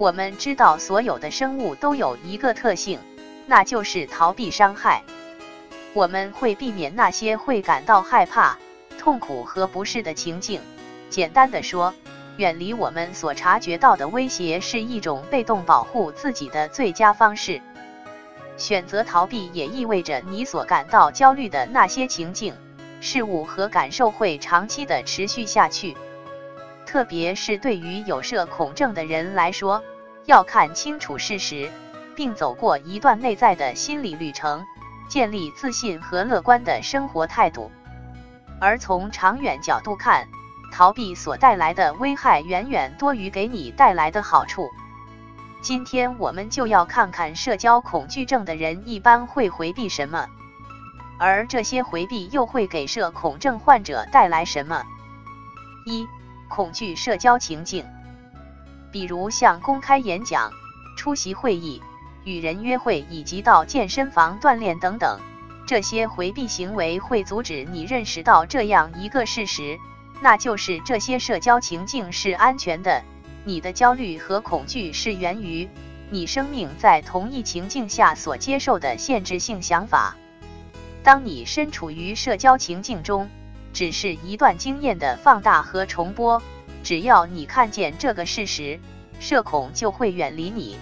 [0.00, 2.98] 我们知道所有的生物都有一个特性，
[3.46, 5.02] 那就是逃避伤害。
[5.92, 8.56] 我们会避免那些会感到害怕、
[8.98, 10.62] 痛苦和不适的情境。
[11.10, 11.92] 简单的说，
[12.38, 17.60] 远离我们所察觉到的威胁是一种被动保护自己的最佳方式。
[18.56, 22.54] 选择逃避也意味着你所感到焦虑的那些情境、
[23.02, 25.94] 事物和感受会长期的持续下去。
[26.90, 29.80] 特别是对于有社恐症的人来说，
[30.26, 31.70] 要看清楚事实，
[32.16, 34.66] 并走过一段内在的心理旅程，
[35.06, 37.70] 建立自信和乐观的生活态度。
[38.60, 40.26] 而从长远角度看，
[40.72, 44.68] 逃避所带来的危害远远多于给你带来的好处。
[45.62, 50.26] 今天我们就要看看社交恐惧症的人一般会回避什么，
[51.20, 54.82] 而这些回避又会给社恐症患者带来什么？
[55.86, 56.04] 一、
[56.50, 57.86] 恐惧社交情境，
[58.90, 60.52] 比如像公开演讲、
[60.96, 61.80] 出席会议、
[62.24, 65.20] 与人约会以及到健身房锻炼等等，
[65.64, 69.78] 这些回避行为会阻止你认识到这样一个事实，
[70.20, 73.02] 那就是这些社交情境是安全的。
[73.44, 75.68] 你的焦虑和恐惧是源于
[76.10, 80.16] 你生命在同一情境下所接受的限制性想法。
[81.02, 83.30] 当你身处于社交情境中，
[83.72, 86.42] 只是一段经验的放大和重播。
[86.82, 88.80] 只要你看见这个事实，
[89.20, 90.78] 社恐就会远离你。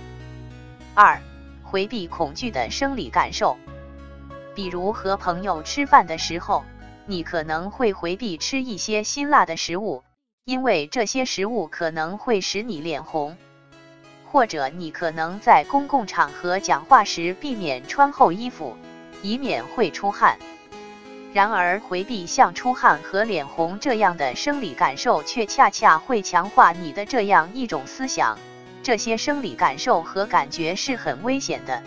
[0.95, 1.21] 二、
[1.63, 3.57] 回避恐惧的生理感受，
[4.55, 6.65] 比如和朋友吃饭的时候，
[7.07, 10.05] 你可能会回避吃一些辛辣的食物。
[10.45, 13.37] 因为这些食物可能会使你脸红，
[14.25, 18.75] 或者你可能在公共场合讲话时避免穿厚衣服，
[19.23, 20.39] 以免会出汗。
[21.35, 28.39] 然而，回避像出汗和脸红这样的生理感受，却恰恰会强化你的这样一种思想：
[28.83, 31.83] 这些生理感受和感觉是很危险的，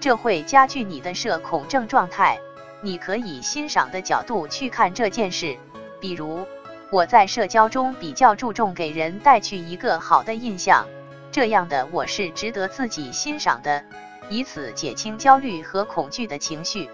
[0.00, 2.38] 这会加剧你的社恐症状态。
[2.82, 5.56] 你可以欣赏的角度去看这件事，
[6.00, 6.46] 比如。
[6.88, 10.86] 我在社交中比较注重给人带去一个好的印象，
[11.32, 13.84] 这样的我是值得自己欣赏的，
[14.30, 16.88] 以此减轻焦虑和恐惧的情绪。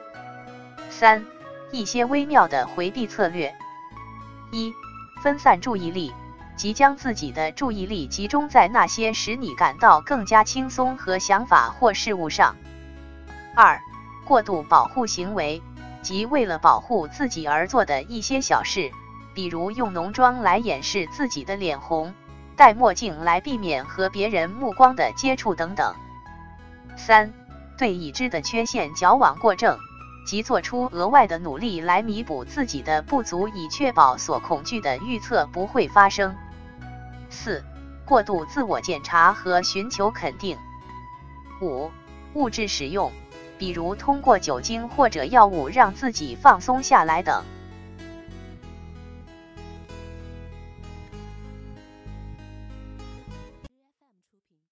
[0.89, 1.27] 三、
[1.73, 3.55] 一些微妙的回避策略：
[4.51, 4.75] 一、
[5.23, 6.13] 分散注意力，
[6.55, 12.57] 即将自己的注意力集中在那些使你感到更加轻松和想法或事物上。
[13.57, 13.81] 二、
[14.27, 15.63] 过度保护行为，
[16.03, 18.93] 即为了保护自己而做的一些小事。
[19.35, 22.13] 比如用浓妆来掩饰自己的脸红，
[22.55, 25.95] 戴墨镜来避免和别人目光的接触等等。
[26.97, 27.33] 三、
[27.79, 29.79] 对已知的缺陷矫枉过正，
[30.25, 36.37] 即做出额外的努力来弥补自己的不足，以确保所恐惧的预测不会发生。
[37.29, 37.65] 四、
[38.05, 40.57] 过度自我检查和寻求肯定。
[41.61, 41.91] 五、
[42.35, 43.11] 物质使用，
[43.59, 47.45] 比如通过酒精或者药物让自己放松下来等。